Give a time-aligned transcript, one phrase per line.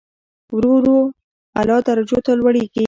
[0.55, 0.99] ورو ورو
[1.59, 2.79] اعلی درجو ته لوړېږي.